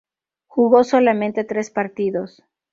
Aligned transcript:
Jugó 0.47 0.83
solamente 0.83 1.43
tres 1.43 1.69
partidos. 1.69 2.41